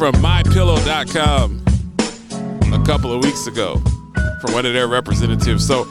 from 0.00 0.14
mypillow.com 0.14 1.62
a 2.72 2.86
couple 2.86 3.12
of 3.12 3.22
weeks 3.22 3.46
ago 3.46 3.76
from 4.40 4.54
one 4.54 4.64
of 4.64 4.72
their 4.72 4.88
representatives. 4.88 5.66
So 5.66 5.86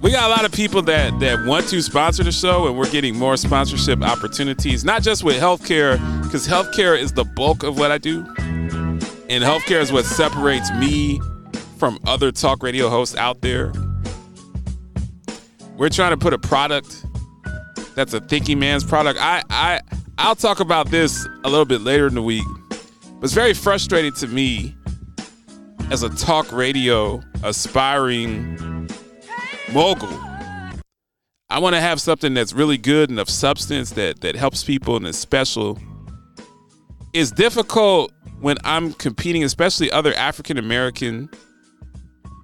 we 0.00 0.12
got 0.12 0.26
a 0.26 0.32
lot 0.32 0.44
of 0.44 0.52
people 0.52 0.80
that 0.82 1.18
that 1.18 1.44
want 1.44 1.66
to 1.70 1.82
sponsor 1.82 2.22
the 2.22 2.30
show, 2.30 2.68
and 2.68 2.78
we're 2.78 2.88
getting 2.88 3.16
more 3.16 3.36
sponsorship 3.36 4.00
opportunities. 4.00 4.84
Not 4.84 5.02
just 5.02 5.24
with 5.24 5.40
healthcare, 5.40 5.98
because 6.22 6.46
healthcare 6.46 6.96
is 6.96 7.14
the 7.14 7.24
bulk 7.24 7.64
of 7.64 7.76
what 7.80 7.90
I 7.90 7.98
do, 7.98 8.20
and 8.38 9.42
healthcare 9.42 9.80
is 9.80 9.90
what 9.90 10.04
separates 10.04 10.70
me 10.74 11.20
from 11.78 11.98
other 12.06 12.30
talk 12.30 12.62
radio 12.62 12.88
hosts 12.88 13.16
out 13.16 13.40
there. 13.40 13.72
We're 15.76 15.88
trying 15.88 16.12
to 16.12 16.16
put 16.16 16.32
a 16.32 16.38
product 16.38 17.04
that's 17.96 18.14
a 18.14 18.20
thinking 18.20 18.60
man's 18.60 18.84
product. 18.84 19.18
I 19.20 19.42
I 19.50 19.80
I'll 20.16 20.36
talk 20.36 20.60
about 20.60 20.92
this 20.92 21.26
a 21.42 21.50
little 21.50 21.64
bit 21.64 21.80
later 21.80 22.06
in 22.06 22.14
the 22.14 22.22
week. 22.22 22.44
But 23.22 23.26
it's 23.26 23.34
very 23.34 23.54
frustrating 23.54 24.12
to 24.14 24.26
me 24.26 24.74
as 25.92 26.02
a 26.02 26.08
talk 26.08 26.50
radio 26.50 27.22
aspiring 27.44 28.88
mogul. 29.72 30.08
I 31.48 31.60
want 31.60 31.76
to 31.76 31.80
have 31.80 32.00
something 32.00 32.34
that's 32.34 32.52
really 32.52 32.78
good 32.78 33.10
and 33.10 33.20
of 33.20 33.30
substance 33.30 33.90
that 33.90 34.22
that 34.22 34.34
helps 34.34 34.64
people 34.64 34.96
and 34.96 35.06
is 35.06 35.16
special. 35.16 35.78
It's 37.12 37.30
difficult 37.30 38.10
when 38.40 38.56
I'm 38.64 38.92
competing, 38.92 39.44
especially 39.44 39.88
other 39.92 40.12
African 40.14 40.58
American 40.58 41.30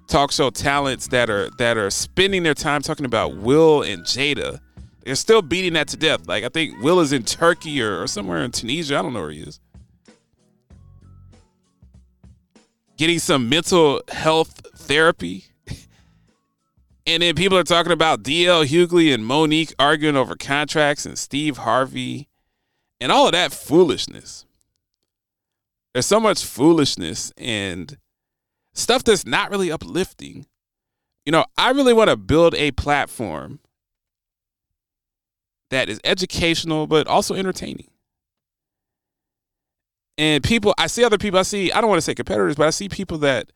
talk 0.07 0.31
show 0.31 0.49
talents 0.49 1.09
that 1.09 1.29
are 1.29 1.49
that 1.57 1.75
are 1.75 1.89
spending 1.89 2.43
their 2.43 2.53
time 2.53 2.81
talking 2.81 3.05
about 3.05 3.35
Will 3.35 3.81
and 3.81 4.03
Jada. 4.05 4.61
They're 5.03 5.15
still 5.15 5.41
beating 5.41 5.73
that 5.73 5.89
to 5.89 5.97
death. 5.97 6.25
Like 6.25 6.45
I 6.45 6.47
think 6.47 6.81
Will 6.81 7.01
is 7.01 7.11
in 7.11 7.23
Turkey 7.23 7.83
or, 7.83 8.01
or 8.01 8.07
somewhere 8.07 8.45
in 8.45 8.51
Tunisia. 8.51 8.97
I 8.97 9.01
don't 9.01 9.11
know 9.11 9.19
where 9.19 9.31
he 9.31 9.41
is. 9.41 9.59
Getting 12.99 13.19
some 13.19 13.47
mental 13.47 14.01
health 14.09 14.59
therapy. 14.75 15.45
and 17.07 17.23
then 17.23 17.33
people 17.33 17.57
are 17.57 17.63
talking 17.63 17.93
about 17.93 18.23
DL 18.23 18.65
Hughley 18.65 19.13
and 19.13 19.23
Mo'Nique 19.23 19.73
arguing 19.79 20.17
over 20.17 20.35
contracts 20.35 21.05
and 21.05 21.17
Steve 21.17 21.59
Harvey 21.59 22.27
and 22.99 23.09
all 23.09 23.27
of 23.27 23.31
that 23.31 23.53
foolishness. 23.53 24.45
There's 25.93 26.07
so 26.07 26.19
much 26.19 26.43
foolishness 26.43 27.31
and 27.37 27.97
stuff 28.73 29.05
that's 29.05 29.25
not 29.25 29.49
really 29.49 29.71
uplifting. 29.71 30.45
You 31.25 31.31
know, 31.31 31.45
I 31.57 31.71
really 31.71 31.93
want 31.93 32.09
to 32.09 32.17
build 32.17 32.53
a 32.55 32.71
platform 32.71 33.61
that 35.69 35.87
is 35.87 36.01
educational 36.03 36.85
but 36.85 37.07
also 37.07 37.33
entertaining. 37.33 37.91
And 40.19 40.43
people, 40.43 40.75
I 40.77 40.87
see 40.87 41.05
other 41.05 41.17
people, 41.17 41.39
I 41.39 41.43
see, 41.43 41.71
I 41.71 41.79
don't 41.79 41.89
want 41.89 41.99
to 41.99 42.01
say 42.01 42.13
competitors, 42.13 42.57
but 42.57 42.67
I 42.67 42.71
see 42.71 42.89
people 42.89 43.17
that 43.19 43.53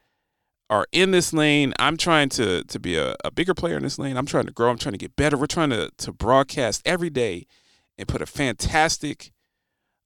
are 0.70 0.88
in 0.94 1.12
this 1.12 1.34
lane. 1.34 1.74
I'm 1.78 1.98
trying 1.98 2.30
to 2.30 2.64
to 2.64 2.80
be 2.80 2.96
a, 2.96 3.18
a 3.26 3.32
bigger 3.32 3.54
player 3.54 3.76
in 3.76 3.84
this 3.84 4.00
lane. 4.00 4.16
I'm 4.16 4.26
trying 4.26 4.46
to 4.46 4.54
grow. 4.54 4.72
I'm 4.72 4.78
trying 4.78 4.94
to 4.94 4.98
get 4.98 5.18
better. 5.18 5.38
We're 5.38 5.46
trying 5.46 5.72
to 5.72 5.92
to 5.98 6.14
broadcast 6.14 6.82
every 6.86 7.10
day 7.10 7.48
and 7.98 8.08
put 8.08 8.22
a 8.22 8.26
fantastic 8.26 9.34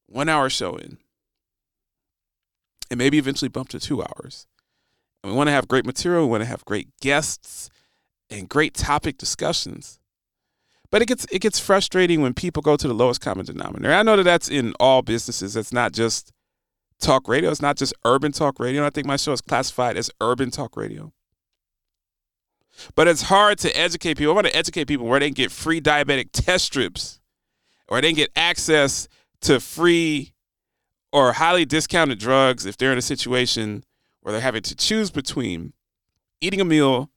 one 0.06 0.28
hour 0.28 0.50
show 0.50 0.74
in. 0.74 0.98
And 2.90 2.98
maybe 2.98 3.18
eventually 3.18 3.48
bump 3.48 3.68
to 3.68 3.78
two 3.78 4.02
hours. 4.02 4.48
And 5.22 5.30
we 5.30 5.36
want 5.36 5.46
to 5.46 5.52
have 5.52 5.68
great 5.68 5.86
material. 5.86 6.24
We 6.24 6.30
want 6.32 6.42
to 6.42 6.48
have 6.48 6.64
great 6.64 6.88
guests 7.00 7.70
and 8.28 8.48
great 8.48 8.74
topic 8.74 9.16
discussions. 9.16 10.00
But 10.90 11.02
it 11.02 11.06
gets 11.06 11.24
it 11.30 11.38
gets 11.38 11.60
frustrating 11.60 12.20
when 12.20 12.34
people 12.34 12.62
go 12.62 12.76
to 12.76 12.88
the 12.88 12.94
lowest 12.94 13.20
common 13.20 13.46
denominator. 13.46 13.94
I 13.94 14.02
know 14.02 14.16
that 14.16 14.24
that's 14.24 14.48
in 14.48 14.74
all 14.80 15.02
businesses. 15.02 15.54
That's 15.54 15.72
not 15.72 15.92
just 15.92 16.32
talk 16.98 17.28
radio. 17.28 17.50
It's 17.50 17.62
not 17.62 17.76
just 17.76 17.94
urban 18.04 18.32
talk 18.32 18.58
radio. 18.58 18.84
I 18.86 18.90
think 18.90 19.06
my 19.06 19.16
show 19.16 19.32
is 19.32 19.40
classified 19.40 19.96
as 19.96 20.10
urban 20.20 20.50
talk 20.50 20.76
radio. 20.76 21.12
But 22.94 23.08
it's 23.08 23.22
hard 23.22 23.58
to 23.58 23.76
educate 23.76 24.18
people. 24.18 24.32
I 24.32 24.34
want 24.34 24.46
to 24.46 24.56
educate 24.56 24.86
people 24.86 25.06
where 25.06 25.18
they 25.18 25.28
can 25.28 25.34
get 25.34 25.50
free 25.50 25.80
diabetic 25.80 26.28
test 26.32 26.64
strips, 26.66 27.20
or 27.88 28.00
they 28.00 28.08
can 28.08 28.16
get 28.16 28.30
access 28.36 29.08
to 29.42 29.60
free 29.60 30.34
or 31.12 31.32
highly 31.32 31.64
discounted 31.64 32.18
drugs 32.18 32.66
if 32.66 32.76
they're 32.76 32.92
in 32.92 32.98
a 32.98 33.02
situation 33.02 33.84
where 34.20 34.32
they're 34.32 34.40
having 34.40 34.62
to 34.62 34.76
choose 34.76 35.10
between 35.10 35.72
eating 36.40 36.60
a 36.60 36.64
meal 36.64 37.10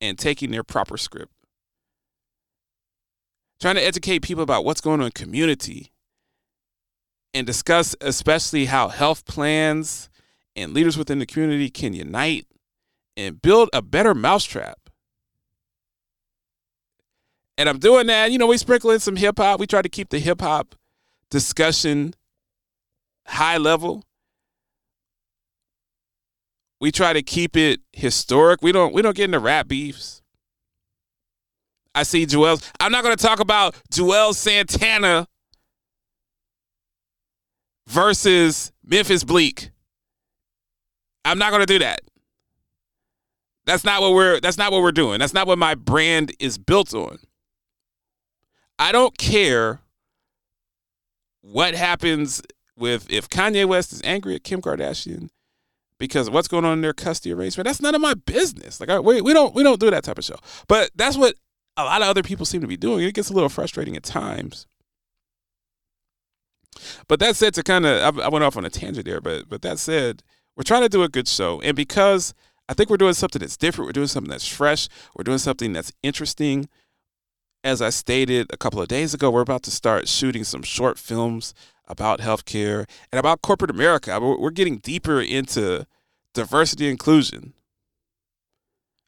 and 0.00 0.18
taking 0.18 0.50
their 0.50 0.62
proper 0.62 0.96
script. 0.96 1.32
Trying 3.60 3.76
to 3.76 3.84
educate 3.84 4.20
people 4.20 4.42
about 4.42 4.64
what's 4.64 4.80
going 4.80 5.00
on 5.00 5.06
in 5.06 5.12
community 5.12 5.92
and 7.34 7.46
discuss 7.46 7.94
especially 8.00 8.66
how 8.66 8.88
health 8.88 9.26
plans 9.26 10.08
and 10.56 10.72
leaders 10.72 10.96
within 10.96 11.18
the 11.18 11.26
community 11.26 11.68
can 11.68 11.92
unite 11.92 12.46
and 13.16 13.42
build 13.42 13.68
a 13.72 13.82
better 13.82 14.14
mousetrap. 14.14 14.78
And 17.58 17.68
I'm 17.68 17.78
doing 17.78 18.06
that. 18.06 18.32
You 18.32 18.38
know, 18.38 18.46
we 18.46 18.56
sprinkle 18.56 18.90
in 18.90 19.00
some 19.00 19.16
hip 19.16 19.38
hop. 19.38 19.60
We 19.60 19.66
try 19.66 19.82
to 19.82 19.88
keep 19.88 20.08
the 20.10 20.18
hip 20.18 20.40
hop 20.40 20.74
discussion 21.30 22.14
high 23.26 23.58
level. 23.58 24.04
We 26.80 26.92
try 26.92 27.12
to 27.12 27.22
keep 27.22 27.56
it 27.56 27.80
historic. 27.92 28.60
We 28.62 28.72
don't 28.72 28.92
we 28.92 29.02
don't 29.02 29.16
get 29.16 29.24
into 29.24 29.38
rap 29.38 29.68
beefs. 29.68 30.22
I 31.94 32.02
see 32.02 32.26
Juelz. 32.26 32.68
I'm 32.80 32.90
not 32.90 33.04
going 33.04 33.16
to 33.16 33.22
talk 33.22 33.38
about 33.38 33.76
Juelz 33.92 34.34
Santana 34.34 35.28
versus 37.86 38.72
Memphis 38.84 39.24
Bleek. 39.24 39.70
I'm 41.24 41.38
not 41.38 41.50
going 41.50 41.60
to 41.60 41.66
do 41.66 41.78
that. 41.78 42.00
That's 43.66 43.84
not 43.84 44.02
what 44.02 44.12
we're 44.12 44.40
that's 44.40 44.58
not 44.58 44.72
what 44.72 44.82
we're 44.82 44.92
doing. 44.92 45.18
That's 45.18 45.32
not 45.32 45.46
what 45.46 45.58
my 45.58 45.74
brand 45.74 46.32
is 46.38 46.58
built 46.58 46.92
on. 46.92 47.18
I 48.78 48.92
don't 48.92 49.16
care 49.16 49.80
what 51.40 51.74
happens 51.74 52.42
with 52.76 53.10
if 53.10 53.28
Kanye 53.28 53.66
West 53.66 53.92
is 53.92 54.02
angry 54.04 54.34
at 54.34 54.44
Kim 54.44 54.60
Kardashian 54.60 55.30
because 55.98 56.28
what's 56.28 56.48
going 56.48 56.64
on 56.64 56.74
in 56.74 56.80
their 56.80 56.92
custody 56.92 57.32
arrangement. 57.32 57.66
That's 57.66 57.80
none 57.80 57.94
of 57.94 58.00
my 58.00 58.14
business. 58.14 58.80
Like 58.80 58.90
I, 58.90 59.00
we, 59.00 59.20
we 59.20 59.32
don't 59.32 59.54
we 59.54 59.62
don't 59.62 59.80
do 59.80 59.90
that 59.90 60.04
type 60.04 60.18
of 60.18 60.24
show. 60.24 60.36
But 60.68 60.90
that's 60.94 61.16
what 61.16 61.34
a 61.76 61.84
lot 61.84 62.02
of 62.02 62.08
other 62.08 62.22
people 62.22 62.46
seem 62.46 62.60
to 62.60 62.66
be 62.66 62.76
doing. 62.76 63.04
It 63.04 63.14
gets 63.14 63.30
a 63.30 63.32
little 63.32 63.48
frustrating 63.48 63.96
at 63.96 64.02
times. 64.02 64.66
But 67.08 67.20
that 67.20 67.36
said, 67.36 67.54
to 67.54 67.62
kind 67.62 67.86
of 67.86 68.18
I, 68.18 68.28
went 68.28 68.44
off 68.44 68.56
on 68.56 68.64
a 68.64 68.70
tangent 68.70 69.06
there. 69.06 69.20
But 69.20 69.48
but 69.48 69.62
that 69.62 69.78
said, 69.78 70.22
we're 70.56 70.62
trying 70.64 70.82
to 70.82 70.88
do 70.88 71.02
a 71.02 71.08
good 71.08 71.28
show, 71.28 71.60
and 71.60 71.76
because 71.76 72.34
I 72.68 72.74
think 72.74 72.90
we're 72.90 72.96
doing 72.96 73.14
something 73.14 73.40
that's 73.40 73.56
different, 73.56 73.88
we're 73.88 73.92
doing 73.92 74.06
something 74.06 74.30
that's 74.30 74.48
fresh, 74.48 74.88
we're 75.16 75.24
doing 75.24 75.38
something 75.38 75.72
that's 75.72 75.92
interesting. 76.02 76.68
As 77.62 77.80
I 77.80 77.88
stated 77.88 78.48
a 78.52 78.58
couple 78.58 78.82
of 78.82 78.88
days 78.88 79.14
ago, 79.14 79.30
we're 79.30 79.40
about 79.40 79.62
to 79.62 79.70
start 79.70 80.06
shooting 80.06 80.44
some 80.44 80.62
short 80.62 80.98
films 80.98 81.54
about 81.86 82.20
healthcare 82.20 82.86
and 83.10 83.18
about 83.18 83.40
corporate 83.40 83.70
America. 83.70 84.18
We're 84.20 84.50
getting 84.50 84.78
deeper 84.78 85.20
into 85.20 85.86
diversity 86.34 86.88
inclusion. 86.88 87.54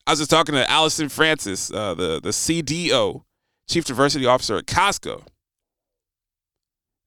I 0.07 0.13
was 0.13 0.21
just 0.21 0.31
talking 0.31 0.55
to 0.55 0.71
Allison 0.71 1.09
Francis, 1.09 1.71
uh, 1.71 1.95
the 1.95 2.21
the 2.21 2.31
CDO, 2.31 3.25
Chief 3.69 3.85
Diversity 3.85 4.25
Officer 4.25 4.57
at 4.57 4.67
Costco, 4.67 5.27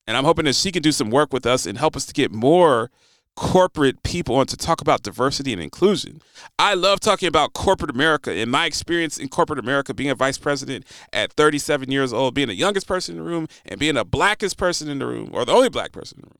and 0.10 0.18
I'm 0.18 0.24
hoping 0.24 0.46
that 0.46 0.56
she 0.56 0.72
can 0.72 0.82
do 0.82 0.92
some 0.92 1.12
work 1.12 1.32
with 1.32 1.46
us 1.46 1.68
and 1.68 1.78
help 1.78 1.96
us 1.96 2.08
to 2.08 2.14
get 2.14 2.32
more 2.32 2.90
corporate 3.36 4.02
people 4.02 4.38
on 4.38 4.48
to 4.48 4.58
talk 4.58 4.82
about 4.82 5.04
diversity 5.04 5.54
and 5.54 5.62
inclusion. 5.62 6.20
I 6.58 6.74
love 6.74 7.00
talking 7.00 7.28
about 7.28 7.54
corporate 7.54 7.92
America. 7.92 8.34
In 8.34 8.50
my 8.50 8.66
experience 8.66 9.20
in 9.20 9.30
corporate 9.30 9.60
America, 9.60 9.94
being 9.94 10.10
a 10.10 10.16
vice 10.16 10.40
president 10.40 10.88
at 11.14 11.32
37 11.34 11.92
years 11.92 12.12
old, 12.12 12.34
being 12.34 12.48
the 12.48 12.56
youngest 12.56 12.88
person 12.88 13.18
in 13.18 13.24
the 13.24 13.30
room, 13.30 13.48
and 13.68 13.80
being 13.80 13.94
the 13.94 14.04
blackest 14.04 14.58
person 14.58 14.90
in 14.90 14.98
the 14.98 15.06
room, 15.06 15.30
or 15.32 15.46
the 15.46 15.52
only 15.52 15.70
black 15.70 15.92
person 15.92 16.18
in 16.18 16.24
the 16.24 16.30
room 16.30 16.40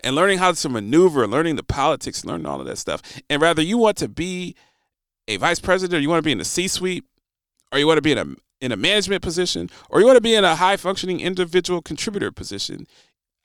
and 0.00 0.16
learning 0.16 0.38
how 0.38 0.50
to 0.50 0.68
maneuver, 0.68 1.28
learning 1.28 1.54
the 1.54 1.62
politics, 1.62 2.24
learning 2.24 2.44
all 2.44 2.60
of 2.60 2.66
that 2.66 2.76
stuff. 2.76 3.00
And 3.30 3.40
rather 3.40 3.62
you 3.62 3.78
want 3.78 3.96
to 3.98 4.08
be 4.08 4.56
a 5.28 5.36
vice 5.36 5.60
president, 5.60 5.98
or 5.98 6.00
you 6.00 6.08
want 6.08 6.18
to 6.18 6.26
be 6.26 6.32
in 6.32 6.38
the 6.38 6.44
C-suite, 6.44 7.04
or 7.70 7.78
you 7.78 7.86
want 7.86 7.98
to 7.98 8.02
be 8.02 8.10
in 8.10 8.18
a 8.18 8.26
in 8.60 8.72
a 8.72 8.76
management 8.76 9.22
position, 9.22 9.70
or 9.90 10.00
you 10.00 10.06
want 10.06 10.16
to 10.16 10.22
be 10.22 10.34
in 10.34 10.44
a 10.44 10.56
high 10.56 10.76
functioning 10.76 11.20
individual 11.20 11.82
contributor 11.82 12.32
position. 12.32 12.86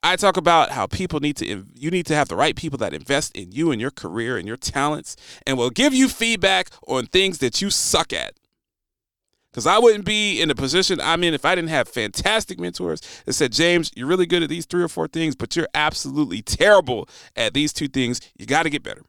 I 0.04 0.16
talk 0.16 0.36
about 0.36 0.72
how 0.72 0.88
people 0.88 1.20
need 1.20 1.38
to 1.38 1.66
you 1.76 1.92
need 1.92 2.08
to 2.08 2.16
have 2.16 2.28
the 2.28 2.36
right 2.36 2.56
people 2.56 2.78
that 2.80 2.94
invest 2.94 3.36
in 3.38 3.52
you 3.52 3.72
and 3.72 3.80
your 3.80 3.92
career 3.92 4.38
and 4.38 4.48
your 4.48 4.58
talents 4.58 5.16
and 5.46 5.58
will 5.58 5.70
give 5.70 5.94
you 5.94 6.08
feedback 6.08 6.70
on 6.88 7.06
things 7.06 7.38
that 7.38 7.62
you 7.62 7.70
suck 7.70 8.12
at. 8.12 8.34
Because 9.52 9.68
I 9.68 9.78
wouldn't 9.80 10.06
be 10.06 10.42
in 10.42 10.48
the 10.48 10.56
position 10.56 11.02
I'm 11.02 11.24
in 11.24 11.34
if 11.34 11.44
I 11.44 11.56
didn't 11.56 11.70
have 11.70 11.90
fantastic 11.90 12.58
mentors 12.58 13.02
that 13.26 13.34
said, 13.34 13.52
James, 13.52 13.92
you're 13.96 14.08
really 14.08 14.26
good 14.26 14.44
at 14.44 14.50
these 14.50 14.66
three 14.66 14.82
or 14.82 14.88
four 14.88 15.10
things, 15.10 15.36
but 15.36 15.56
you're 15.58 15.68
absolutely 15.76 16.42
terrible 16.42 17.08
at 17.36 17.54
these 17.54 17.74
two 17.74 17.90
things. 17.90 18.22
You 18.38 18.46
got 18.46 18.64
to 18.64 18.70
get 18.70 18.82
better. 18.82 19.04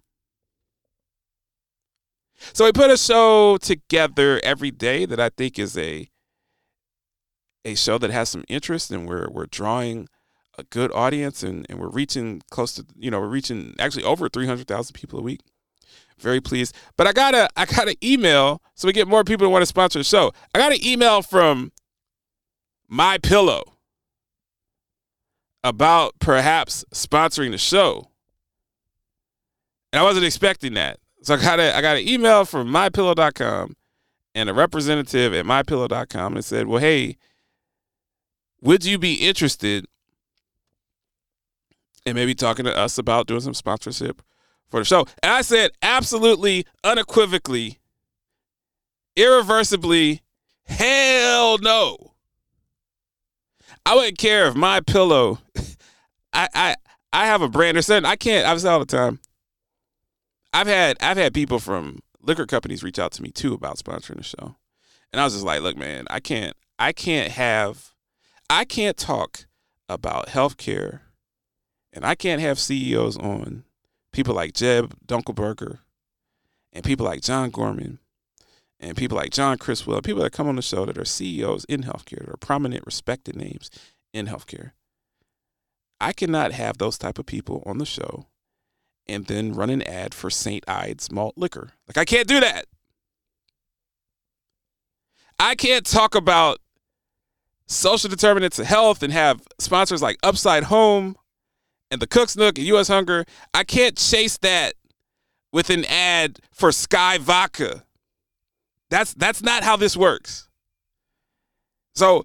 So 2.53 2.65
we 2.65 2.73
put 2.73 2.91
a 2.91 2.97
show 2.97 3.57
together 3.59 4.41
every 4.43 4.71
day 4.71 5.05
that 5.07 5.21
I 5.21 5.29
think 5.31 5.59
is 5.59 5.77
a 5.77 6.09
a 7.65 7.75
show 7.77 7.97
that 7.99 8.11
has 8.11 8.29
some 8.29 8.45
interest 8.49 8.91
and 8.91 9.09
we're 9.09 9.29
we're 9.31 9.47
drawing 9.47 10.09
a 10.59 10.65
good 10.65 10.93
audience 10.93 11.43
and, 11.43 11.65
and 11.69 11.79
we're 11.79 11.89
reaching 11.89 12.43
close 12.51 12.75
to 12.75 12.85
you 12.97 13.11
know 13.11 13.21
we're 13.21 13.29
reaching 13.29 13.75
actually 13.79 14.05
over 14.05 14.29
300,000 14.29 14.93
people 14.95 15.19
a 15.19 15.23
week. 15.23 15.41
Very 16.19 16.41
pleased. 16.41 16.75
But 16.97 17.07
I 17.07 17.13
got 17.13 17.35
a 17.35 17.49
I 17.57 17.65
got 17.65 17.89
an 17.89 17.95
email 18.03 18.63
so 18.75 18.87
we 18.87 18.93
get 18.93 19.09
more 19.09 19.25
people 19.25 19.47
to 19.47 19.51
want 19.51 19.63
to 19.63 19.67
sponsor 19.67 19.99
the 19.99 20.05
show. 20.05 20.33
I 20.55 20.59
got 20.59 20.73
an 20.73 20.85
email 20.85 21.23
from 21.23 21.73
My 22.89 23.19
Pillow 23.19 23.63
about 25.65 26.15
perhaps 26.19 26.85
sponsoring 26.93 27.53
the 27.53 27.59
show. 27.59 28.11
And 29.93 30.01
I 30.01 30.03
wasn't 30.03 30.25
expecting 30.25 30.75
that. 30.75 30.99
So 31.23 31.35
I 31.35 31.37
got 31.37 31.61
a 31.61 31.77
I 31.77 31.81
got 31.81 31.97
an 31.97 32.09
email 32.09 32.45
from 32.45 32.69
mypillow.com 32.69 33.77
and 34.35 34.51
a 34.51 34.55
representative 34.55 35.33
at 35.33 35.45
mypillow.com 35.45 36.35
and 36.35 36.45
said, 36.45 36.67
"Well, 36.67 36.81
hey, 36.81 37.17
would 38.61 38.85
you 38.85 38.99
be 38.99 39.15
interested 39.15 39.87
in 42.05 42.17
maybe 42.17 42.35
talking 42.35 42.65
to 42.65 42.77
us 42.77 42.99
about 42.99 43.29
doing 43.29 43.41
some 43.41 43.55
sponsorship 43.55 44.21
for 44.69 44.81
the 44.81 44.85
show?" 44.85 45.07
And 45.23 45.33
I 45.33 45.43
said, 45.43 45.71
"Absolutely, 45.81 46.67
unequivocally, 46.83 47.79
irreversibly, 49.15 50.23
hell 50.65 51.59
no." 51.59 52.15
I 53.87 53.95
wouldn't 53.95 54.19
care 54.19 54.49
if 54.49 54.57
my 54.57 54.81
pillow 54.81 55.39
I 56.33 56.49
I 56.53 56.77
I 57.13 57.27
have 57.27 57.43
a 57.43 57.49
brand 57.49 57.77
or 57.77 57.83
something. 57.83 58.11
I 58.11 58.17
can't 58.17 58.45
I've 58.45 58.61
said 58.61 58.73
all 58.73 58.81
the 58.81 58.87
time. 58.87 59.21
I've 60.53 60.67
had 60.67 60.97
I've 61.01 61.17
had 61.17 61.35
people 61.35 61.59
from 61.59 62.01
liquor 62.21 62.47
companies 62.47 62.83
reach 62.83 62.99
out 62.99 63.13
to 63.13 63.23
me 63.23 63.31
too 63.31 63.55
about 63.55 63.79
sponsoring 63.79 64.17
the 64.17 64.23
show. 64.23 64.57
And 65.13 65.21
I 65.21 65.25
was 65.25 65.35
just 65.35 65.45
like, 65.45 65.63
look, 65.63 65.77
man, 65.77 66.07
I 66.11 66.21
can't 66.21 66.57
I 66.79 66.93
can't 66.93 67.33
have 67.33 67.93
I 68.51 68.65
can't 68.65 68.97
talk 68.97 69.47
about 69.89 70.29
healthcare 70.29 71.01
and 71.93 72.05
I 72.05 72.15
can't 72.15 72.41
have 72.41 72.59
CEOs 72.59 73.17
on 73.17 73.65
people 74.13 74.35
like 74.35 74.55
Jeb 74.55 74.95
Dunkelberger 75.07 75.79
and 76.73 76.85
people 76.85 77.07
like 77.07 77.23
John 77.23 77.51
Gorman 77.51 77.99
and 78.81 78.97
people 78.97 79.17
like 79.17 79.31
John 79.31 79.59
Criswell, 79.59 80.03
people 80.03 80.23
that 80.23 80.33
come 80.33 80.49
on 80.49 80.57
the 80.57 80.63
show 80.63 80.85
that 80.87 80.99
are 80.99 81.05
CEOs 81.05 81.65
in 81.67 81.83
healthcare, 81.83 82.25
that 82.25 82.35
are 82.35 82.39
prominent, 82.39 82.85
respected 82.85 83.37
names 83.37 83.71
in 84.13 84.27
healthcare. 84.27 84.73
I 86.01 86.13
cannot 86.13 86.53
have 86.53 86.79
those 86.79 86.99
type 86.99 87.19
of 87.19 87.27
people 87.27 87.63
on 87.65 87.79
the 87.79 87.87
show 87.87 88.27
and 89.07 89.27
then 89.27 89.53
run 89.53 89.71
an 89.71 89.83
ad 89.83 90.15
for 90.15 90.31
St. 90.31 90.69
Ides 90.69 91.11
malt 91.11 91.35
liquor. 91.37 91.71
Like 91.89 91.99
I 91.99 92.05
can't 92.05 92.29
do 92.29 92.41
that. 92.41 92.67
I 95.39 95.55
can't 95.55 95.85
talk 95.85 96.15
about 96.15 96.59
social 97.67 98.09
determinants 98.09 98.59
of 98.59 98.67
health 98.67 99.03
and 99.03 99.13
have 99.13 99.43
sponsors 99.59 100.03
like 100.03 100.17
Upside 100.23 100.65
Home 100.65 101.17
and 101.91 102.01
the 102.01 102.07
Cook's 102.07 102.37
Nook 102.37 102.59
and 102.59 102.67
US 102.69 102.89
Hunger. 102.89 103.25
I 103.53 103.65
can't 103.65 103.97
chase 103.97 104.39
that 104.39 104.75
with 105.53 105.71
an 105.71 105.85
ad 105.87 106.39
for 106.53 106.71
Skyy 106.71 107.19
Vodka. 107.19 107.85
That's 108.91 109.15
that's 109.15 109.43
not 109.43 109.65
how 109.65 109.77
this 109.77 109.97
works. 109.97 110.49
So 111.95 112.25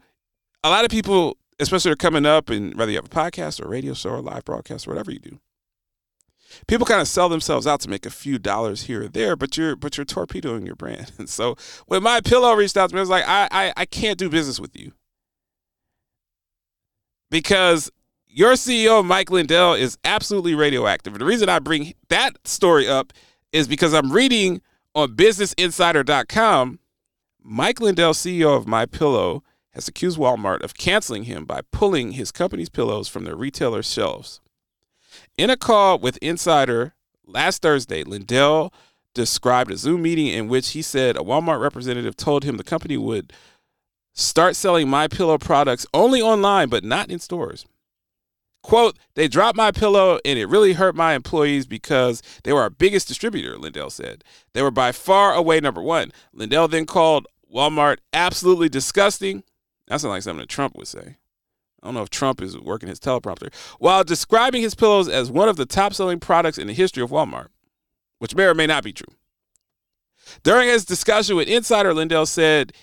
a 0.63 0.69
lot 0.69 0.85
of 0.85 0.91
people, 0.91 1.37
especially 1.59 1.91
are 1.91 1.95
coming 1.95 2.25
up 2.25 2.49
and 2.49 2.75
whether 2.75 2.91
you 2.91 2.97
have 2.97 3.05
a 3.05 3.09
podcast 3.09 3.61
or 3.61 3.65
a 3.65 3.69
radio 3.69 3.93
show 3.93 4.11
or 4.11 4.15
a 4.17 4.21
live 4.21 4.45
broadcast 4.45 4.87
or 4.87 4.91
whatever 4.91 5.11
you 5.11 5.19
do, 5.19 5.39
people 6.67 6.85
kind 6.85 7.01
of 7.01 7.07
sell 7.07 7.29
themselves 7.29 7.67
out 7.67 7.79
to 7.81 7.89
make 7.89 8.05
a 8.05 8.09
few 8.09 8.39
dollars 8.39 8.83
here 8.83 9.03
or 9.03 9.07
there, 9.07 9.35
but 9.35 9.57
you're 9.57 9.75
but 9.75 9.97
you're 9.97 10.05
torpedoing 10.05 10.65
your 10.65 10.75
brand. 10.75 11.11
And 11.17 11.29
so 11.29 11.55
when 11.87 12.03
my 12.03 12.21
pillow 12.21 12.53
reached 12.53 12.77
out 12.77 12.89
to 12.89 12.95
me, 12.95 12.99
I 12.99 13.01
was 13.01 13.09
like, 13.09 13.27
I 13.27 13.47
I, 13.51 13.73
I 13.75 13.85
can't 13.85 14.17
do 14.17 14.29
business 14.29 14.59
with 14.59 14.77
you. 14.77 14.93
Because 17.29 17.91
your 18.27 18.53
CEO, 18.53 19.03
Mike 19.03 19.29
Lindell, 19.31 19.73
is 19.73 19.97
absolutely 20.03 20.55
radioactive. 20.55 21.13
And 21.13 21.21
the 21.21 21.25
reason 21.25 21.49
I 21.49 21.59
bring 21.59 21.93
that 22.09 22.47
story 22.47 22.87
up 22.87 23.11
is 23.51 23.67
because 23.67 23.93
I'm 23.93 24.11
reading 24.11 24.61
on 24.95 25.15
businessinsider.com, 25.15 26.79
Mike 27.43 27.79
Lindell, 27.79 28.13
CEO 28.13 28.55
of 28.55 28.67
My 28.67 28.85
Pillow, 28.85 29.43
has 29.71 29.87
accused 29.87 30.17
Walmart 30.17 30.63
of 30.63 30.73
canceling 30.73 31.23
him 31.23 31.45
by 31.45 31.61
pulling 31.71 32.13
his 32.13 32.31
company's 32.31 32.69
pillows 32.69 33.07
from 33.07 33.23
their 33.23 33.35
retailer 33.35 33.83
shelves. 33.83 34.41
In 35.37 35.49
a 35.49 35.57
call 35.57 35.99
with 35.99 36.17
Insider 36.21 36.93
last 37.25 37.61
Thursday, 37.61 38.03
Lindell 38.03 38.73
described 39.13 39.71
a 39.71 39.77
Zoom 39.77 40.03
meeting 40.03 40.27
in 40.27 40.47
which 40.47 40.69
he 40.71 40.81
said 40.81 41.15
a 41.15 41.21
Walmart 41.21 41.59
representative 41.59 42.15
told 42.15 42.43
him 42.43 42.57
the 42.57 42.63
company 42.63 42.97
would 42.97 43.33
start 44.13 44.55
selling 44.55 44.87
My 44.87 45.07
Pillow 45.07 45.37
products 45.37 45.85
only 45.93 46.21
online 46.21 46.69
but 46.69 46.83
not 46.83 47.09
in 47.09 47.19
stores. 47.19 47.65
Quote, 48.63 48.97
they 49.15 49.27
dropped 49.29 49.55
my 49.55 49.71
pillow 49.71 50.19
and 50.25 50.37
it 50.37 50.47
really 50.47 50.73
hurt 50.73 50.93
my 50.93 51.13
employees 51.13 51.65
because 51.65 52.21
they 52.43 52.51
were 52.51 52.61
our 52.61 52.69
biggest 52.69 53.07
distributor, 53.07 53.57
Lindell 53.57 53.89
said. 53.89 54.25
They 54.53 54.61
were 54.61 54.71
by 54.71 54.91
far 54.91 55.33
away 55.33 55.61
number 55.61 55.81
one. 55.81 56.11
Lindell 56.33 56.67
then 56.67 56.85
called 56.85 57.27
Walmart 57.53 57.99
absolutely 58.11 58.67
disgusting. 58.67 59.43
That 59.87 60.01
sounds 60.01 60.11
like 60.11 60.21
something 60.23 60.41
that 60.41 60.49
Trump 60.49 60.75
would 60.75 60.87
say. 60.87 61.15
I 61.81 61.87
don't 61.87 61.93
know 61.93 62.01
if 62.01 62.09
Trump 62.09 62.41
is 62.41 62.57
working 62.57 62.89
his 62.89 62.99
teleprompter. 62.99 63.53
While 63.79 64.03
describing 64.03 64.61
his 64.61 64.75
pillows 64.75 65.07
as 65.07 65.31
one 65.31 65.47
of 65.47 65.57
the 65.57 65.65
top 65.65 65.93
selling 65.93 66.19
products 66.19 66.57
in 66.57 66.67
the 66.67 66.73
history 66.73 67.03
of 67.03 67.11
Walmart, 67.11 67.47
which 68.19 68.35
may 68.35 68.45
or 68.45 68.55
may 68.55 68.67
not 68.67 68.83
be 68.83 68.93
true. 68.93 69.13
During 70.43 70.67
his 70.67 70.85
discussion 70.85 71.35
with 71.35 71.47
Insider, 71.47 71.93
Lindell 71.93 72.25
said 72.25 72.73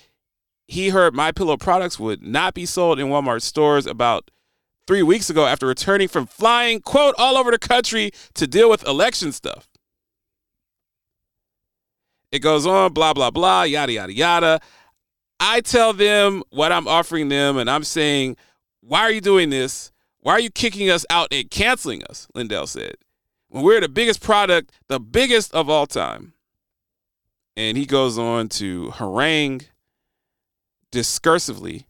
he 0.66 0.90
heard 0.90 1.14
My 1.14 1.32
Pillow 1.32 1.56
products 1.56 1.98
would 1.98 2.22
not 2.22 2.54
be 2.54 2.66
sold 2.66 2.98
in 2.98 3.08
Walmart 3.08 3.42
stores 3.42 3.86
about 3.86 4.30
three 4.86 5.02
weeks 5.02 5.30
ago 5.30 5.46
after 5.46 5.66
returning 5.66 6.08
from 6.08 6.26
flying, 6.26 6.80
quote, 6.80 7.14
all 7.18 7.36
over 7.36 7.50
the 7.50 7.58
country 7.58 8.12
to 8.34 8.46
deal 8.46 8.70
with 8.70 8.86
election 8.86 9.32
stuff. 9.32 9.68
It 12.30 12.40
goes 12.40 12.66
on, 12.66 12.92
blah, 12.92 13.12
blah, 13.12 13.30
blah, 13.30 13.62
yada, 13.62 13.92
yada, 13.92 14.12
yada. 14.12 14.60
I 15.38 15.60
tell 15.60 15.92
them 15.92 16.42
what 16.50 16.72
I'm 16.72 16.88
offering 16.88 17.28
them, 17.28 17.56
and 17.56 17.70
I'm 17.70 17.84
saying, 17.84 18.36
why 18.86 19.00
are 19.00 19.10
you 19.10 19.20
doing 19.20 19.50
this? 19.50 19.92
Why 20.20 20.32
are 20.32 20.40
you 20.40 20.50
kicking 20.50 20.90
us 20.90 21.04
out 21.10 21.28
and 21.32 21.50
canceling 21.50 22.02
us? 22.04 22.28
Lindell 22.34 22.66
said. 22.66 22.94
When 23.48 23.62
we're 23.62 23.80
the 23.80 23.88
biggest 23.88 24.20
product, 24.20 24.72
the 24.88 25.00
biggest 25.00 25.54
of 25.54 25.68
all 25.68 25.86
time. 25.86 26.32
And 27.56 27.76
he 27.76 27.86
goes 27.86 28.18
on 28.18 28.48
to 28.50 28.90
harangue 28.92 29.62
discursively 30.90 31.84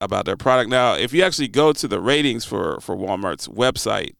about 0.00 0.24
their 0.24 0.36
product. 0.36 0.70
Now, 0.70 0.94
if 0.94 1.12
you 1.12 1.22
actually 1.22 1.48
go 1.48 1.72
to 1.72 1.88
the 1.88 2.00
ratings 2.00 2.44
for 2.44 2.80
for 2.80 2.96
Walmart's 2.96 3.48
website, 3.48 4.14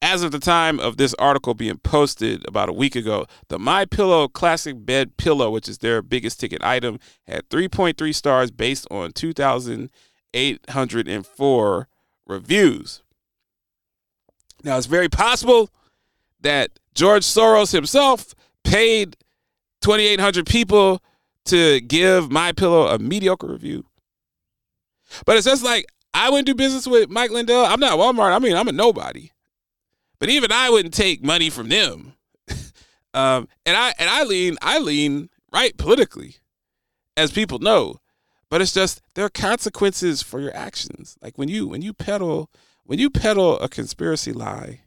as 0.00 0.22
of 0.22 0.30
the 0.30 0.38
time 0.38 0.78
of 0.78 0.96
this 0.96 1.12
article 1.14 1.54
being 1.54 1.78
posted 1.78 2.46
about 2.46 2.68
a 2.68 2.72
week 2.72 2.94
ago, 2.94 3.26
the 3.48 3.58
My 3.58 3.84
Pillow 3.84 4.28
Classic 4.28 4.76
Bed 4.84 5.16
Pillow, 5.16 5.50
which 5.50 5.68
is 5.68 5.78
their 5.78 6.02
biggest 6.02 6.38
ticket 6.38 6.62
item, 6.62 7.00
had 7.26 7.48
3.3 7.48 8.14
stars 8.14 8.50
based 8.50 8.86
on 8.90 9.12
2,804 9.12 11.88
reviews. 12.26 13.02
Now, 14.64 14.76
it's 14.76 14.86
very 14.86 15.08
possible 15.08 15.70
that 16.40 16.70
George 16.94 17.24
Soros 17.24 17.72
himself 17.72 18.34
paid 18.64 19.16
2,800 19.82 20.46
people 20.46 21.02
to 21.46 21.80
give 21.80 22.30
My 22.30 22.52
Pillow 22.52 22.88
a 22.88 22.98
mediocre 22.98 23.48
review. 23.48 23.86
But 25.24 25.36
it's 25.36 25.46
just 25.46 25.64
like 25.64 25.86
I 26.12 26.30
wouldn't 26.30 26.46
do 26.46 26.54
business 26.54 26.86
with 26.86 27.08
Mike 27.08 27.30
Lindell. 27.30 27.64
I'm 27.64 27.80
not 27.80 27.98
Walmart. 27.98 28.34
I 28.34 28.38
mean, 28.38 28.56
I'm 28.56 28.68
a 28.68 28.72
nobody. 28.72 29.30
But 30.18 30.30
even 30.30 30.50
I 30.50 30.70
wouldn't 30.70 30.94
take 30.94 31.22
money 31.22 31.50
from 31.50 31.68
them. 31.68 32.14
um, 33.14 33.48
and 33.64 33.76
I 33.76 33.94
and 33.98 34.10
I 34.10 34.24
lean 34.24 34.56
I 34.60 34.78
lean 34.78 35.30
right 35.52 35.76
politically, 35.76 36.36
as 37.16 37.30
people 37.30 37.58
know. 37.58 38.00
But 38.50 38.62
it's 38.62 38.72
just 38.72 39.02
there 39.14 39.24
are 39.24 39.30
consequences 39.30 40.22
for 40.22 40.40
your 40.40 40.54
actions. 40.56 41.16
Like 41.22 41.38
when 41.38 41.48
you 41.48 41.68
when 41.68 41.82
you 41.82 41.92
peddle 41.92 42.50
when 42.84 42.98
you 42.98 43.10
peddle 43.10 43.58
a 43.60 43.68
conspiracy 43.68 44.32
lie, 44.32 44.80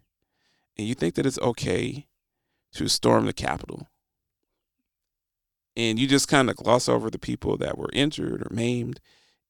and 0.78 0.88
you 0.88 0.96
think 0.96 1.16
that 1.16 1.26
it's 1.26 1.40
okay 1.40 2.08
to 2.74 2.88
storm 2.88 3.26
the 3.26 3.34
Capitol, 3.34 3.88
and 5.78 6.00
you 6.00 6.08
just 6.08 6.28
kind 6.28 6.50
of 6.50 6.58
gloss 6.58 6.90
over 6.90 7.10
the 7.10 7.20
people 7.20 7.56
that 7.58 7.78
were 7.78 7.90
injured 7.94 8.42
or 8.42 8.54
maimed, 8.54 9.00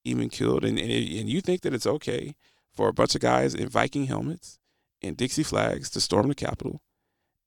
even 0.03 0.29
killed, 0.29 0.63
and, 0.63 0.77
and 0.77 0.91
and 0.91 1.29
you 1.29 1.41
think 1.41 1.61
that 1.61 1.73
it's 1.73 1.87
okay 1.87 2.35
for 2.71 2.87
a 2.87 2.93
bunch 2.93 3.15
of 3.15 3.21
guys 3.21 3.55
in 3.55 3.67
Viking 3.67 4.05
helmets 4.05 4.59
and 5.01 5.17
Dixie 5.17 5.43
flags 5.43 5.89
to 5.91 6.01
storm 6.01 6.27
the 6.27 6.35
Capitol 6.35 6.81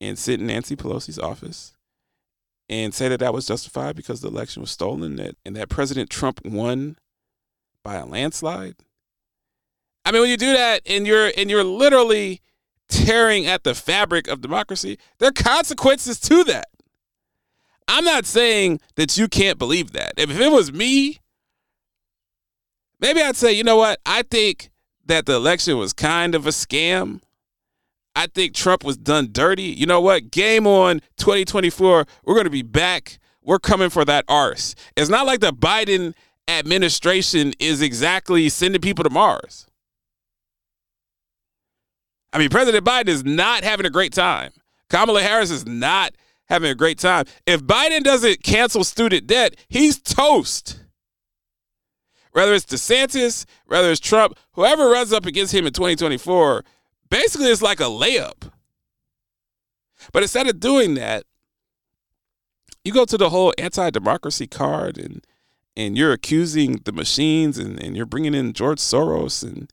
and 0.00 0.18
sit 0.18 0.40
in 0.40 0.46
Nancy 0.46 0.76
Pelosi's 0.76 1.18
office 1.18 1.74
and 2.68 2.94
say 2.94 3.08
that 3.08 3.20
that 3.20 3.34
was 3.34 3.46
justified 3.46 3.96
because 3.96 4.20
the 4.20 4.28
election 4.28 4.60
was 4.60 4.70
stolen 4.70 5.02
and 5.02 5.18
that, 5.18 5.36
and 5.44 5.54
that 5.56 5.68
President 5.68 6.10
Trump 6.10 6.40
won 6.44 6.96
by 7.82 7.96
a 7.96 8.06
landslide. 8.06 8.76
I 10.04 10.12
mean, 10.12 10.22
when 10.22 10.30
you 10.30 10.36
do 10.36 10.52
that 10.52 10.82
and 10.86 11.06
you're 11.06 11.32
and 11.36 11.48
you're 11.48 11.64
literally 11.64 12.42
tearing 12.88 13.46
at 13.46 13.64
the 13.64 13.74
fabric 13.74 14.28
of 14.28 14.40
democracy, 14.40 14.98
there 15.18 15.28
are 15.28 15.32
consequences 15.32 16.20
to 16.20 16.44
that. 16.44 16.66
I'm 17.88 18.04
not 18.04 18.26
saying 18.26 18.80
that 18.96 19.16
you 19.16 19.28
can't 19.28 19.58
believe 19.58 19.92
that. 19.92 20.14
If 20.16 20.30
it 20.30 20.52
was 20.52 20.72
me, 20.72 21.20
maybe 23.00 23.20
I'd 23.20 23.36
say, 23.36 23.52
you 23.52 23.64
know 23.64 23.76
what? 23.76 24.00
I 24.06 24.22
think 24.22 24.70
that 25.06 25.26
the 25.26 25.34
election 25.34 25.76
was 25.78 25.92
kind 25.92 26.34
of 26.34 26.46
a 26.46 26.50
scam. 26.50 27.20
I 28.14 28.26
think 28.26 28.54
Trump 28.54 28.84
was 28.84 28.96
done 28.96 29.28
dirty. 29.32 29.62
You 29.64 29.86
know 29.86 30.00
what? 30.00 30.30
Game 30.30 30.66
on 30.66 31.00
2024. 31.16 32.06
We're 32.24 32.34
going 32.34 32.44
to 32.44 32.50
be 32.50 32.62
back. 32.62 33.18
We're 33.42 33.58
coming 33.58 33.90
for 33.90 34.04
that 34.04 34.24
arse. 34.28 34.74
It's 34.96 35.10
not 35.10 35.26
like 35.26 35.40
the 35.40 35.52
Biden 35.52 36.14
administration 36.48 37.52
is 37.58 37.82
exactly 37.82 38.48
sending 38.48 38.80
people 38.80 39.04
to 39.04 39.10
Mars. 39.10 39.66
I 42.32 42.38
mean, 42.38 42.50
President 42.50 42.84
Biden 42.84 43.08
is 43.08 43.24
not 43.24 43.64
having 43.64 43.86
a 43.86 43.90
great 43.90 44.12
time. 44.12 44.52
Kamala 44.90 45.22
Harris 45.22 45.50
is 45.50 45.66
not 45.66 46.14
having 46.46 46.70
a 46.70 46.74
great 46.74 46.98
time. 46.98 47.24
If 47.46 47.62
Biden 47.62 48.02
doesn't 48.02 48.42
cancel 48.42 48.84
student 48.84 49.26
debt, 49.26 49.56
he's 49.68 50.00
toast. 50.00 50.80
Whether 52.32 52.54
it's 52.54 52.66
DeSantis, 52.66 53.44
whether 53.66 53.90
it's 53.90 54.00
Trump, 54.00 54.36
whoever 54.52 54.88
runs 54.88 55.12
up 55.12 55.26
against 55.26 55.54
him 55.54 55.66
in 55.66 55.72
2024, 55.72 56.64
basically 57.14 57.46
it's 57.46 57.62
like 57.62 57.78
a 57.78 57.84
layup. 57.84 58.50
But 60.12 60.22
instead 60.22 60.48
of 60.48 60.58
doing 60.58 60.94
that, 60.94 61.24
you 62.84 62.92
go 62.92 63.04
to 63.04 63.16
the 63.16 63.30
whole 63.30 63.54
anti-democracy 63.56 64.48
card 64.48 64.98
and 64.98 65.24
and 65.76 65.96
you're 65.98 66.12
accusing 66.12 66.80
the 66.84 66.92
machines 66.92 67.58
and, 67.58 67.82
and 67.82 67.96
you're 67.96 68.06
bringing 68.06 68.34
in 68.34 68.52
George 68.52 68.78
Soros 68.78 69.42
and 69.42 69.72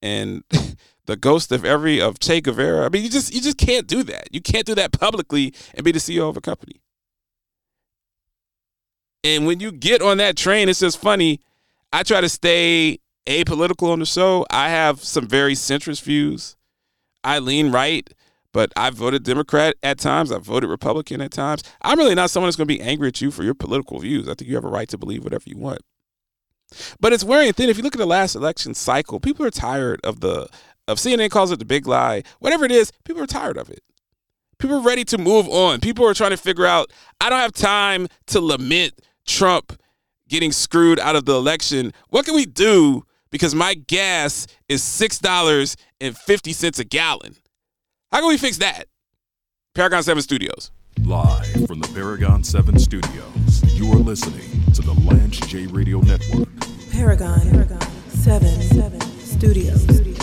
and 0.00 0.44
the 1.06 1.16
ghost 1.16 1.50
of 1.50 1.64
every 1.64 2.00
of 2.00 2.20
Che 2.20 2.40
Guevara. 2.40 2.86
I 2.86 2.88
mean, 2.88 3.02
you 3.02 3.10
just 3.10 3.34
you 3.34 3.40
just 3.40 3.58
can't 3.58 3.88
do 3.88 4.04
that. 4.04 4.28
You 4.32 4.40
can't 4.40 4.64
do 4.64 4.76
that 4.76 4.92
publicly 4.92 5.52
and 5.74 5.84
be 5.84 5.92
the 5.92 5.98
CEO 5.98 6.28
of 6.28 6.36
a 6.36 6.40
company. 6.40 6.80
And 9.24 9.44
when 9.44 9.58
you 9.58 9.72
get 9.72 10.02
on 10.02 10.18
that 10.18 10.36
train, 10.36 10.68
it's 10.68 10.80
just 10.80 10.98
funny. 10.98 11.40
I 11.92 12.04
try 12.04 12.20
to 12.20 12.28
stay 12.28 13.00
apolitical 13.26 13.92
on 13.92 13.98
the 13.98 14.06
show. 14.06 14.46
I 14.50 14.70
have 14.70 15.02
some 15.02 15.26
very 15.26 15.54
centrist 15.54 16.02
views. 16.02 16.56
I 17.22 17.38
lean 17.38 17.70
right, 17.70 18.08
but 18.52 18.72
I 18.76 18.90
voted 18.90 19.22
Democrat 19.22 19.74
at 19.82 19.98
times. 19.98 20.32
I 20.32 20.38
voted 20.38 20.70
Republican 20.70 21.20
at 21.20 21.30
times. 21.30 21.62
I'm 21.82 21.98
really 21.98 22.14
not 22.14 22.30
someone 22.30 22.48
that's 22.48 22.56
going 22.56 22.68
to 22.68 22.74
be 22.74 22.80
angry 22.80 23.08
at 23.08 23.20
you 23.20 23.30
for 23.30 23.42
your 23.42 23.54
political 23.54 23.98
views. 24.00 24.28
I 24.28 24.34
think 24.34 24.48
you 24.48 24.54
have 24.54 24.64
a 24.64 24.68
right 24.68 24.88
to 24.88 24.98
believe 24.98 25.24
whatever 25.24 25.44
you 25.46 25.56
want. 25.56 25.80
But 27.00 27.12
it's 27.12 27.24
wearing 27.24 27.52
thin. 27.52 27.68
If 27.68 27.76
you 27.76 27.82
look 27.82 27.94
at 27.94 27.98
the 27.98 28.06
last 28.06 28.34
election 28.34 28.74
cycle, 28.74 29.20
people 29.20 29.44
are 29.44 29.50
tired 29.50 30.00
of 30.04 30.20
the 30.20 30.48
of 30.88 30.98
CNN 30.98 31.30
calls 31.30 31.52
it 31.52 31.58
the 31.58 31.64
big 31.64 31.86
lie. 31.86 32.22
Whatever 32.40 32.64
it 32.64 32.72
is, 32.72 32.92
people 33.04 33.22
are 33.22 33.26
tired 33.26 33.56
of 33.56 33.70
it. 33.70 33.80
People 34.58 34.76
are 34.76 34.82
ready 34.82 35.04
to 35.04 35.18
move 35.18 35.48
on. 35.48 35.80
People 35.80 36.06
are 36.06 36.14
trying 36.14 36.30
to 36.30 36.36
figure 36.36 36.66
out. 36.66 36.92
I 37.20 37.30
don't 37.30 37.38
have 37.38 37.52
time 37.52 38.08
to 38.26 38.40
lament 38.40 38.94
Trump 39.24 39.80
getting 40.28 40.52
screwed 40.52 40.98
out 41.00 41.16
of 41.16 41.24
the 41.24 41.34
election. 41.34 41.92
What 42.08 42.24
can 42.24 42.34
we 42.34 42.46
do? 42.46 43.04
Because 43.30 43.54
my 43.54 43.74
gas 43.74 44.46
is 44.68 44.82
six 44.82 45.18
dollars 45.18 45.76
and 46.00 46.16
fifty 46.16 46.52
cents 46.52 46.78
a 46.78 46.84
gallon. 46.84 47.36
How 48.10 48.18
can 48.20 48.28
we 48.28 48.38
fix 48.38 48.58
that? 48.58 48.86
Paragon 49.74 50.02
Seven 50.02 50.22
Studios. 50.22 50.70
Live 51.04 51.66
from 51.66 51.80
the 51.80 51.88
Paragon 51.94 52.44
7 52.44 52.78
studios, 52.78 53.62
you 53.74 53.90
are 53.90 53.96
listening 53.96 54.62
to 54.74 54.82
the 54.82 54.92
Lance 54.92 55.40
J 55.40 55.66
Radio 55.66 56.00
Network. 56.00 56.48
Paragon, 56.90 57.40
Paragon 57.50 57.80
7, 58.08 58.60
7 58.60 59.00
Studios. 59.00 59.88
If 59.88 60.19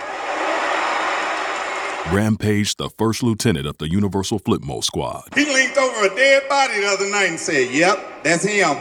Rampage, 2.10 2.76
the 2.76 2.88
first 2.98 3.22
lieutenant 3.22 3.66
of 3.66 3.76
the 3.78 3.90
Universal 3.90 4.40
Flipmode 4.40 4.84
Squad. 4.84 5.28
He 5.34 5.44
linked 5.44 5.76
over 5.76 6.06
a 6.06 6.16
dead 6.16 6.48
body 6.48 6.80
the 6.80 6.86
other 6.86 7.10
night 7.10 7.28
and 7.28 7.38
said, 7.38 7.70
yep, 7.70 8.22
that's 8.22 8.44
him. 8.44 8.76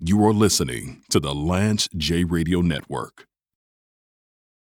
You 0.00 0.24
are 0.26 0.32
listening 0.32 1.02
to 1.10 1.20
the 1.20 1.32
Lance 1.32 1.88
J 1.96 2.24
Radio 2.24 2.62
Network. 2.62 3.26